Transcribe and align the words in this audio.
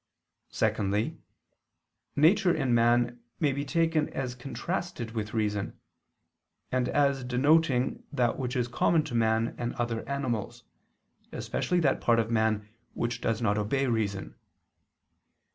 Secondly, 0.49 1.19
nature 2.15 2.51
in 2.51 2.73
man 2.73 3.19
may 3.39 3.51
be 3.51 3.63
taken 3.63 4.09
as 4.09 4.33
contrasted 4.33 5.11
with 5.11 5.35
reason, 5.35 5.79
and 6.71 6.89
as 6.89 7.23
denoting 7.23 8.03
that 8.11 8.39
which 8.39 8.55
is 8.55 8.67
common 8.67 9.03
to 9.03 9.13
man 9.13 9.53
and 9.59 9.75
other 9.75 10.01
animals, 10.09 10.63
especially 11.31 11.79
that 11.81 12.01
part 12.01 12.17
of 12.17 12.31
man 12.31 12.67
which 12.95 13.21
does 13.21 13.43
not 13.43 13.59
obey 13.59 13.85
reason. 13.85 14.33